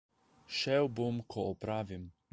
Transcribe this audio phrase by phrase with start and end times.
[0.59, 2.13] Šel bom, ko opravim.